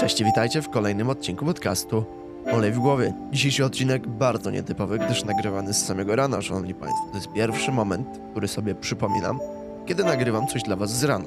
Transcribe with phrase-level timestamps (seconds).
[0.00, 2.04] Cześć witajcie w kolejnym odcinku podcastu
[2.52, 3.12] Olej w głowie.
[3.32, 7.06] Dzisiejszy odcinek bardzo nietypowy, gdyż nagrywany z samego rana, szanowni państwo.
[7.10, 9.40] To jest pierwszy moment, który sobie przypominam,
[9.86, 11.24] kiedy nagrywam coś dla was z rana.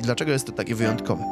[0.00, 1.24] I dlaczego jest to takie wyjątkowe?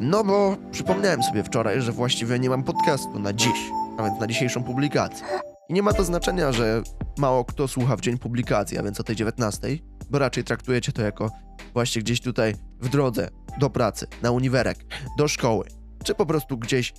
[0.00, 4.26] No bo przypomniałem sobie wczoraj, że właściwie nie mam podcastu na dziś, a więc na
[4.26, 5.26] dzisiejszą publikację.
[5.68, 6.82] I nie ma to znaczenia, że
[7.18, 9.68] mało kto słucha w dzień publikacji, a więc o tej 19,
[10.10, 11.30] bo raczej traktujecie to jako
[11.72, 14.78] właśnie gdzieś tutaj w drodze do pracy, na uniwerek,
[15.18, 15.64] do szkoły,
[16.04, 16.92] czy po prostu gdzieś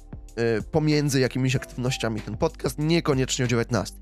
[0.59, 3.95] y, pomiędzy jakimiś aktywnościami ten podcast, niekoniecznie o 19.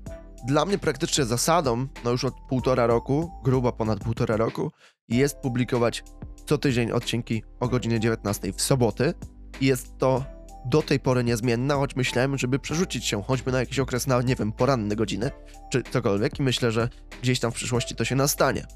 [0.46, 4.70] Dla mnie praktycznie zasadą, no już od półtora roku, grubo ponad półtora roku,
[5.08, 6.04] jest publikować
[6.46, 9.14] co tydzień odcinki o godzinie 19 w soboty.
[9.60, 10.24] Jest to
[10.64, 14.36] do tej pory niezmienna, choć myślałem, żeby przerzucić się choćby na jakiś okres na, nie
[14.36, 15.30] wiem, poranne godziny,
[15.72, 16.88] czy cokolwiek i myślę, że
[17.22, 18.66] gdzieś tam w przyszłości to się nastanie.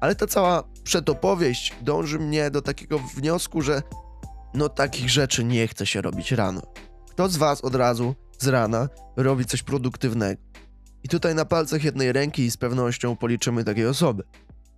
[0.00, 3.82] Ale ta cała przedopowieść dąży mnie do takiego wniosku, że
[4.54, 6.62] no takich rzeczy nie chce się robić rano.
[7.10, 10.42] Kto z was od razu z rana robi coś produktywnego?
[11.02, 14.22] I tutaj na palcach jednej ręki z pewnością policzymy takiej osoby.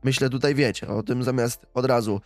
[0.04, 2.20] Myślę tutaj wiecie, o tym zamiast od razu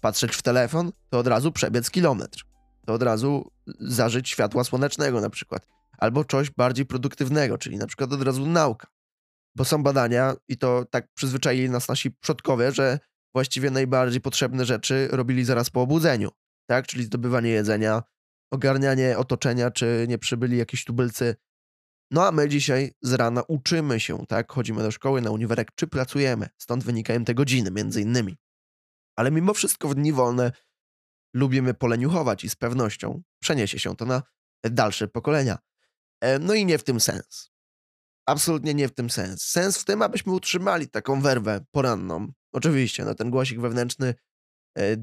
[0.00, 2.44] patrzeć w telefon, to od razu przebiec kilometr.
[2.88, 3.50] To od razu
[3.80, 5.66] zażyć światła słonecznego na przykład.
[5.98, 8.88] Albo coś bardziej produktywnego, czyli na przykład od razu nauka.
[9.56, 12.98] Bo są badania i to tak przyzwyczaili nas nasi przodkowie, że
[13.34, 16.30] właściwie najbardziej potrzebne rzeczy robili zaraz po obudzeniu,
[16.66, 16.86] tak?
[16.86, 18.02] Czyli zdobywanie jedzenia,
[18.50, 21.36] ogarnianie otoczenia, czy nie przybyli jakieś tubylcy.
[22.10, 24.52] No a my dzisiaj z rana uczymy się, tak?
[24.52, 26.48] Chodzimy do szkoły, na uniwerek, czy pracujemy.
[26.58, 28.36] Stąd wynikają te godziny, między innymi.
[29.16, 30.52] Ale mimo wszystko w dni wolne
[31.38, 34.22] lubimy poleniuchować i z pewnością przeniesie się to na
[34.64, 35.58] dalsze pokolenia.
[36.20, 37.50] E, No i nie w tym sens.
[38.26, 39.42] Absolutnie nie w tym sens.
[39.42, 42.32] Sens w tym, abyśmy utrzymali taką werwę poranną.
[42.52, 44.14] Oczywiście, no ten głosik wewnętrzny,
[44.78, 44.96] e,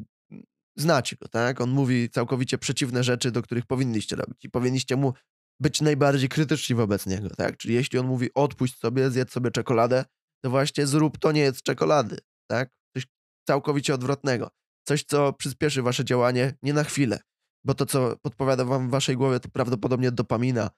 [0.78, 1.62] znacie go, tak?
[1.62, 5.14] On mówi całkowicie przeciwne rzeczy, do których powinniście robić i powinniście mu
[5.60, 7.58] być najbardziej krytyczni wobec niego, tak?
[7.58, 10.06] Czyli jeśli on mówi odpuść sobie, zjedz sobie czekoladę,
[10.44, 12.18] to właśnie zrób to nie jest czekolady,
[12.48, 12.70] tak?
[12.98, 13.08] Coś
[13.48, 14.50] całkowicie odwrotnego.
[14.88, 17.20] Coś, co przyspieszy wasze działanie nie na chwilę,
[17.64, 20.70] bo to, co podpowiada wam w waszej głowie, to prawdopodobnie dopamina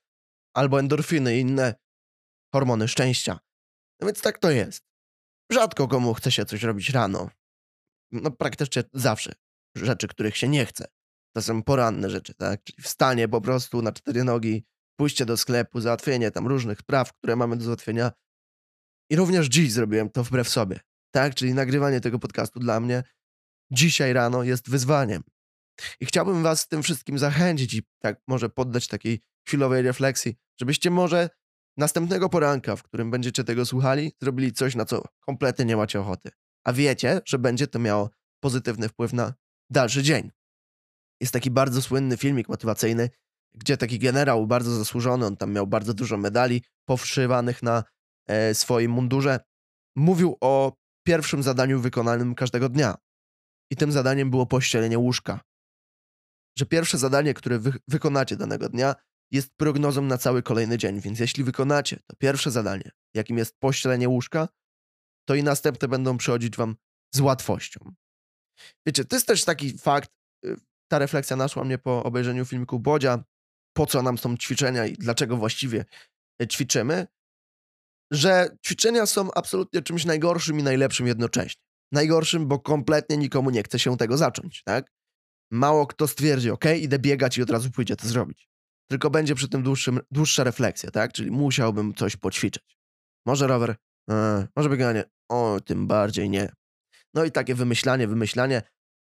[0.54, 1.76] albo endorfiny i inne
[2.54, 3.40] hormony szczęścia.
[4.02, 4.84] No więc tak to jest.
[5.52, 7.30] Rzadko komu chce się coś robić rano.
[8.12, 9.34] No praktycznie zawsze.
[9.76, 10.86] Rzeczy, których się nie chce.
[11.36, 12.64] To są poranne rzeczy, tak?
[12.64, 14.66] Czyli wstanie po prostu na cztery nogi,
[15.00, 18.12] pójście do sklepu, załatwienie tam różnych spraw, które mamy do załatwienia.
[19.12, 20.80] I również dziś zrobiłem to wbrew sobie,
[21.12, 21.36] tak?
[21.36, 23.04] Czyli nagrywanie tego podcastu dla mnie
[23.72, 25.24] dzisiaj rano jest wyzwaniem.
[26.00, 31.30] I chciałbym was tym wszystkim zachęcić i tak może poddać takiej chwilowej refleksji, żebyście może
[31.78, 36.30] następnego poranka, w którym będziecie tego słuchali, zrobili coś, na co kompletnie nie macie ochoty.
[36.64, 39.34] A wiecie, że będzie to miało pozytywny wpływ na
[39.70, 40.32] dalszy dzień.
[41.22, 43.10] Jest taki bardzo słynny filmik motywacyjny,
[43.54, 47.84] gdzie taki generał, bardzo zasłużony, on tam miał bardzo dużo medali powszywanych na
[48.28, 49.40] e, swoim mundurze,
[49.96, 50.74] mówił o
[51.04, 52.96] pierwszym zadaniu wykonanym każdego dnia.
[53.72, 55.40] I tym zadaniem było pościelenie łóżka.
[56.58, 58.96] Że pierwsze zadanie, które wy wykonacie danego dnia,
[59.32, 64.10] jest prognozą na cały kolejny dzień, więc jeśli wykonacie to pierwsze zadanie, jakim jest pościelenie
[64.10, 64.48] łóżka,
[65.28, 66.76] to i następne będą przychodzić wam
[67.16, 67.94] z łatwością.
[68.86, 70.12] Wiecie, to jest też taki fakt,
[70.46, 70.56] y,
[70.92, 73.24] ta refleksja naszła mnie po obejrzeniu filmiku Bodzia,
[73.74, 75.86] po co nam są ćwiczenia i dlaczego właściwie
[76.44, 77.08] y, ćwiczymy,
[78.12, 81.67] że ćwiczenia są absolutnie czymś najgorszym i najlepszym jednocześnie.
[81.92, 84.92] Najgorszym, bo kompletnie nikomu nie chce się tego zacząć, tak?
[85.52, 88.50] Mało kto stwierdzi, ok, idę biegać i od razu pójdzie to zrobić.
[88.90, 91.14] Tylko będzie przy tym dłuższym, dłuższa refleksja, tak?
[91.14, 92.78] Czyli musiałbym coś poćwiczyć.
[93.26, 93.76] Może rower,
[94.10, 96.52] e, może bieganie, o, tym bardziej nie.
[97.14, 98.62] No i takie wymyślanie, wymyślanie.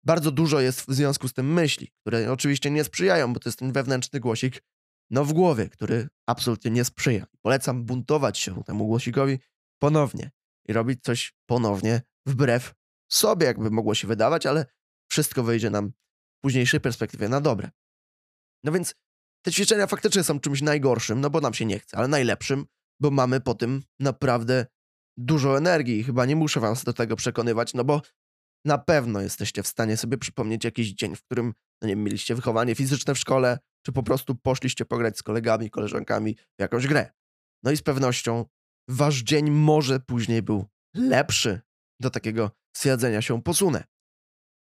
[0.04, 3.60] Bardzo dużo jest w związku z tym myśli, które oczywiście nie sprzyjają, bo to jest
[3.60, 4.64] ten wewnętrzny głosik,
[5.10, 7.26] no w głowie, który absolutnie nie sprzyja.
[7.42, 9.40] Polecam buntować się temu głosikowi
[9.82, 10.32] ponownie
[10.68, 12.74] i robić coś ponownie wbrew
[13.12, 14.66] sobie, jakby mogło się wydawać, ale
[15.12, 15.90] wszystko wyjdzie nam
[16.38, 17.72] w późniejszej perspektywie na dobre.
[18.64, 18.96] No więc
[19.46, 22.66] te ćwiczenia faktycznie są czymś najgorszym, no bo nam się nie chce, ale najlepszym,
[23.00, 24.66] bo mamy po tym naprawdę
[25.18, 28.02] dużo energii i chyba nie muszę was do tego przekonywać, no bo
[28.66, 32.36] na pewno jesteście w stanie sobie przypomnieć jakiś dzień, w którym, no nie wiem, mieliście
[32.36, 37.12] wychowanie fizyczne w szkole, czy po prostu poszliście pograć z kolegami, koleżankami w jakąś grę.
[37.64, 38.46] No i z pewnością
[38.90, 40.66] wasz dzień może później był
[40.96, 41.62] lepszy
[42.02, 43.84] do takiego stwierdzenia się posunę.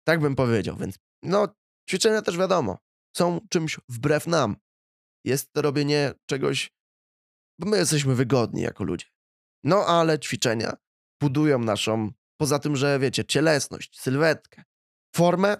[0.07, 1.49] Tak bym powiedział, więc no,
[1.91, 2.79] ćwiczenia też wiadomo,
[3.17, 4.57] są czymś wbrew nam.
[5.25, 6.73] Jest to robienie czegoś,
[7.59, 9.07] bo my jesteśmy wygodni jako ludzie.
[9.65, 10.77] No ale ćwiczenia
[11.21, 14.63] budują naszą, poza tym, że wiecie, cielesność, sylwetkę,
[15.17, 15.57] formę,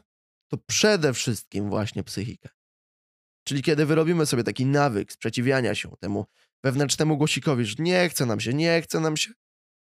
[0.51, 2.49] to przede wszystkim właśnie psychikę.
[3.49, 6.27] Czyli kiedy wyrobimy sobie taki nawyk sprzeciwiania się temu
[6.65, 9.33] wewnętrznemu głosikowi, że nie chce nam się, nie chce nam się,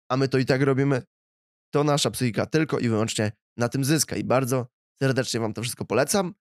[0.09, 1.03] a my to i tak robimy,
[1.71, 4.15] to nasza psychika tylko i wyłącznie na tym zyska.
[4.15, 4.67] I bardzo
[5.01, 6.33] serdecznie Wam to wszystko polecam.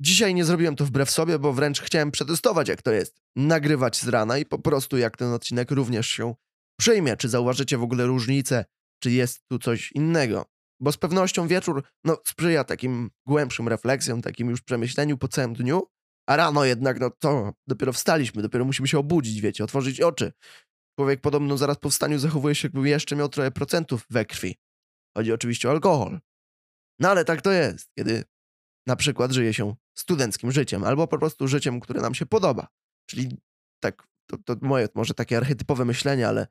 [0.00, 3.20] Dzisiaj nie zrobiłem to wbrew sobie, bo wręcz chciałem przetestować, jak to jest.
[3.36, 6.34] Nagrywać z rana i po prostu jak ten odcinek również się
[6.80, 7.16] przyjmie.
[7.16, 8.64] Czy zauważycie w ogóle różnicę,
[9.02, 10.44] czy jest tu coś innego.
[10.80, 15.82] Bo z pewnością wieczór no, sprzyja takim głębszym refleksjom, takim już przemyśleniu po całym dniu,
[16.28, 20.32] a rano jednak, no to dopiero wstaliśmy, dopiero musimy się obudzić, wiecie, otworzyć oczy.
[20.98, 24.56] Człowiek podobno zaraz po wstaniu zachowuje się, jakby jeszcze miał trochę procentów we krwi.
[25.18, 26.20] Chodzi oczywiście o alkohol.
[26.98, 28.24] No ale tak to jest, kiedy
[28.86, 32.68] na przykład żyje się studenckim życiem, albo po prostu życiem, które nam się podoba.
[33.10, 33.38] Czyli
[33.82, 36.46] tak, to, to moje może takie archetypowe myślenie, ale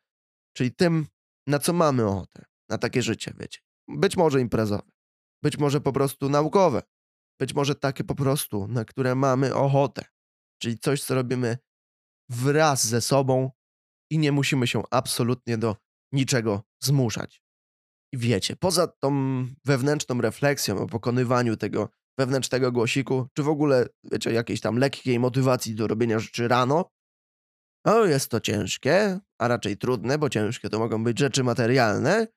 [0.54, 1.08] czyli tym,
[1.48, 3.60] na co mamy ochotę, na takie życie, wiecie.
[3.88, 4.92] Być może imprezowe,
[5.44, 6.84] być może po prostu naukowe,
[7.40, 10.06] być może takie po prostu, na które mamy ochotę.
[10.62, 11.58] Czyli coś, co robimy
[12.30, 13.52] wraz ze sobą
[14.12, 15.76] i nie musimy się absolutnie do
[16.12, 17.47] niczego zmuszać.
[18.14, 19.12] I wiecie, poza tą
[19.66, 25.76] wewnętrzną refleksją o pokonywaniu tego wewnętrznego głosiku, czy w ogóle, wiecie, jakiejś tam lekkiej motywacji
[25.76, 26.90] do robienia rzeczy rano,
[27.86, 32.28] o, jest to ciężkie, a raczej trudne, bo ciężkie to mogą być rzeczy materialne,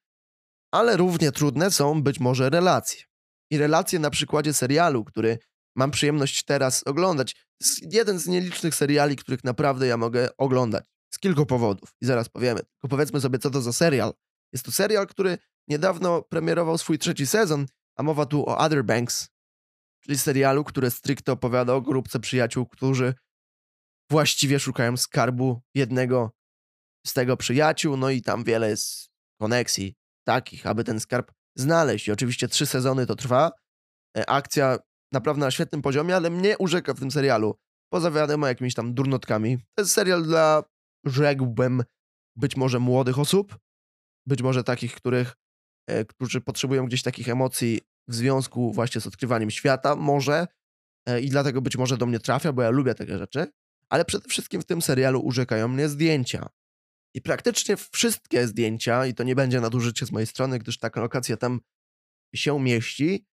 [0.72, 3.02] ale równie trudne są być może relacje.
[3.50, 5.38] I relacje na przykładzie serialu, który
[5.76, 7.36] mam przyjemność teraz oglądać.
[7.60, 10.84] Jest jeden z nielicznych seriali, których naprawdę ja mogę oglądać.
[11.14, 11.94] Z kilku powodów.
[12.00, 12.60] I zaraz powiemy.
[12.60, 14.12] Tylko powiedzmy sobie, co to za serial.
[14.52, 15.38] Jest to serial, który
[15.68, 17.66] niedawno premierował swój trzeci sezon,
[17.96, 19.28] a mowa tu o Other Banks,
[20.00, 23.14] czyli serialu, który stricte opowiada o grupce przyjaciół, którzy
[24.10, 26.30] właściwie szukają skarbu jednego
[27.06, 29.10] z tego przyjaciół, no i tam wiele jest
[29.40, 29.94] koneksji
[30.26, 32.08] takich, aby ten skarb znaleźć.
[32.08, 33.52] I oczywiście trzy sezony to trwa.
[34.16, 34.78] E, akcja
[35.12, 37.56] naprawdę na świetnym poziomie, ale mnie urzeka w tym serialu.
[37.92, 39.58] Poza wiadomo jakimiś tam durnotkami.
[39.58, 40.62] To jest serial dla,
[41.04, 41.82] rzekłbym,
[42.36, 43.58] być może młodych osób,
[44.26, 45.36] być może takich, których,
[45.86, 50.46] e, którzy potrzebują gdzieś takich emocji w związku właśnie z odkrywaniem świata, może.
[51.06, 53.46] E, I dlatego być może do mnie trafia, bo ja lubię takie rzeczy.
[53.88, 56.48] Ale przede wszystkim w tym serialu urzekają mnie zdjęcia.
[57.14, 61.36] I praktycznie wszystkie zdjęcia, i to nie będzie nadużycie z mojej strony, gdyż taka lokacja
[61.36, 61.60] tam
[62.34, 63.26] się mieści,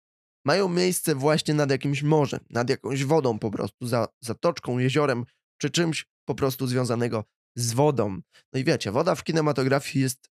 [0.46, 5.26] mają miejsce właśnie nad jakimś morzem, nad jakąś wodą po prostu, za zatoczką, jeziorem,
[5.58, 7.24] czy czymś po prostu związanego
[7.56, 8.22] z wodą.
[8.54, 10.30] No i wiecie, woda w kinematografii jest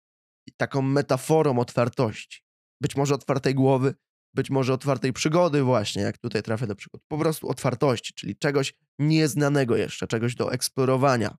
[0.58, 2.42] taką metaforą otwartości.
[2.82, 3.94] Być może otwartej głowy,
[4.36, 7.02] być może otwartej przygody właśnie, jak tutaj trafię do przygód.
[7.08, 11.38] Po prostu otwartości, czyli czegoś nieznanego jeszcze, czegoś do eksplorowania.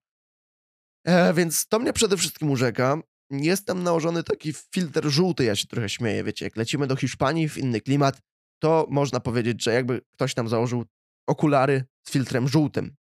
[1.07, 2.99] E, więc to mnie przede wszystkim urzeka.
[3.31, 7.49] Jest tam nałożony taki filtr żółty, ja się trochę śmieję, wiecie, jak lecimy do Hiszpanii
[7.49, 8.21] w inny klimat,
[8.63, 10.85] to można powiedzieć, że jakby ktoś tam założył
[11.29, 12.97] okulary z filtrem żółtym.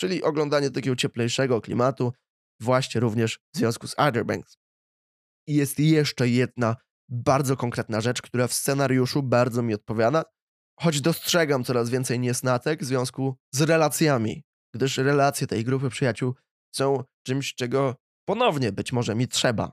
[0.00, 2.12] Czyli oglądanie takiego cieplejszego klimatu,
[2.60, 4.57] właśnie również w związku z Outer Banks.
[5.48, 6.76] I jest jeszcze jedna
[7.08, 10.24] bardzo konkretna rzecz, która w scenariuszu bardzo mi odpowiada,
[10.80, 16.34] choć dostrzegam coraz więcej niesnatek w związku z relacjami, gdyż relacje tej grupy przyjaciół
[16.74, 19.72] są czymś, czego ponownie być może mi trzeba.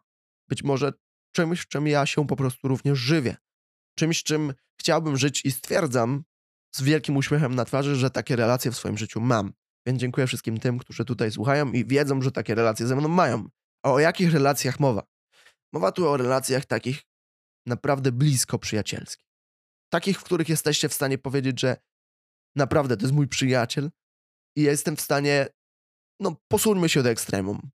[0.49, 0.93] Być może
[1.35, 3.35] czymś, czym ja się po prostu również żywię.
[3.97, 6.23] Czymś, czym chciałbym żyć i stwierdzam
[6.75, 9.53] z wielkim uśmiechem na twarzy, że takie relacje w swoim życiu mam.
[9.87, 13.49] Więc dziękuję wszystkim tym, którzy tutaj słuchają i wiedzą, że takie relacje ze mną mają.
[13.83, 15.14] A o jakich relacjach mowa?
[15.75, 17.03] Mowa tu o relacjach takich
[17.65, 19.27] naprawdę blisko przyjacielskich.
[19.89, 21.77] Takich, w których jesteście w stanie powiedzieć, że
[22.55, 23.91] naprawdę to jest mój przyjaciel
[24.57, 25.47] i ja jestem w stanie
[26.19, 27.69] no posuńmy się do ekstremum.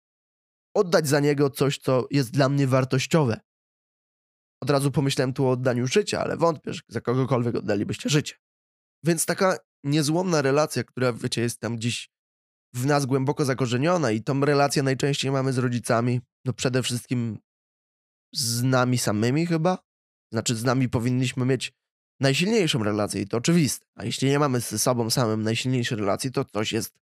[0.76, 3.40] Oddać za niego coś, co jest dla mnie wartościowe.
[4.64, 8.36] Od razu pomyślałem tu o oddaniu życia, ale wątpię, że za kogokolwiek oddalibyście życie.
[9.04, 12.10] Więc taka niezłomna relacja, która, wiecie, jest tam dziś
[12.74, 17.38] w nas głęboko zakorzeniona i tą relację najczęściej mamy z rodzicami, no przede wszystkim
[18.34, 19.78] z nami samymi chyba.
[20.32, 21.74] Znaczy z nami powinniśmy mieć
[22.20, 23.86] najsilniejszą relację i to oczywiste.
[23.96, 26.96] A jeśli nie mamy ze sobą samym najsilniejszej relacji, to coś jest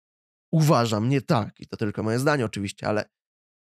[0.53, 1.61] uważam nie tak.
[1.61, 3.05] I to tylko moje zdanie oczywiście, ale,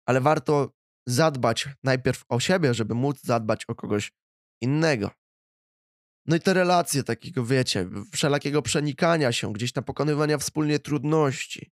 [0.06, 0.72] ale warto
[1.08, 4.12] zadbać najpierw o siebie, żeby móc zadbać o kogoś
[4.60, 5.10] innego.
[6.26, 11.70] No i te relacje takiego, wiecie, wszelakiego przenikania się, gdzieś tam pokonywania wspólnie trudności,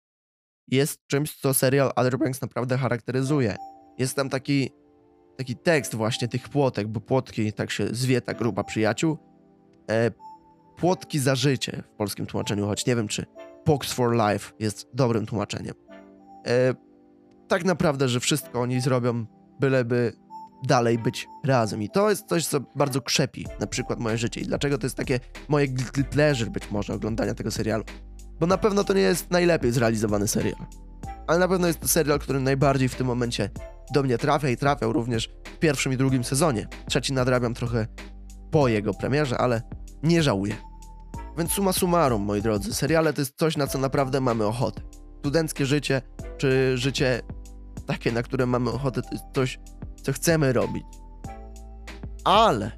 [0.67, 3.55] jest czymś, co serial Other Banks naprawdę charakteryzuje.
[3.97, 4.69] Jest tam taki,
[5.37, 9.17] taki tekst właśnie tych płotek, bo płotki, tak się zwie ta grupa przyjaciół.
[9.89, 10.11] E,
[10.77, 13.25] płotki za życie w polskim tłumaczeniu, choć nie wiem, czy
[13.63, 15.73] Pox for Life jest dobrym tłumaczeniem.
[16.47, 16.73] E,
[17.47, 19.25] tak naprawdę, że wszystko oni zrobią,
[19.59, 20.13] byleby
[20.63, 21.81] dalej być razem.
[21.81, 24.41] I to jest coś, co bardzo krzepi na przykład moje życie.
[24.41, 27.83] I dlaczego to jest takie moje guilty pleasure być może oglądania tego serialu.
[28.39, 30.65] Bo na pewno to nie jest najlepiej zrealizowany serial.
[31.27, 33.49] Ale na pewno jest to serial, który najbardziej w tym momencie
[33.93, 36.67] do mnie trafia i trafiał również w pierwszym i drugim sezonie.
[36.89, 37.87] Trzeci nadrabiam trochę
[38.51, 39.61] po jego premierze, ale
[40.03, 40.55] nie żałuję.
[41.37, 44.81] Więc suma summarum, moi drodzy, seriale to jest coś, na co naprawdę mamy ochotę.
[45.19, 46.01] Studenckie życie,
[46.37, 47.21] czy życie
[47.85, 49.59] takie, na które mamy ochotę, to jest coś,
[50.03, 50.83] co chcemy robić.
[52.23, 52.71] Ale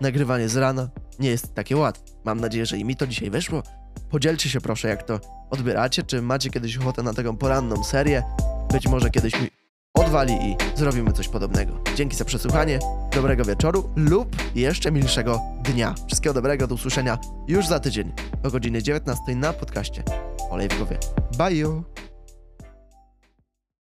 [0.00, 0.88] nagrywanie z rana
[1.18, 2.04] nie jest takie łatwe.
[2.24, 3.62] Mam nadzieję, że i mi to dzisiaj wyszło.
[4.10, 8.22] Podzielcie się proszę, jak to odbieracie, czy macie kiedyś ochotę na taką poranną serię.
[8.72, 9.48] Być może kiedyś mi
[9.96, 11.80] odwali i zrobimy coś podobnego.
[11.94, 12.78] Dzięki za przesłuchanie,
[13.14, 15.94] dobrego wieczoru lub jeszcze milszego dnia.
[16.06, 18.12] Wszystkiego dobrego, do usłyszenia już za tydzień
[18.42, 20.02] o godzinie 19 na podcaście
[20.50, 20.98] Olej w głowie.
[21.38, 22.05] Bye!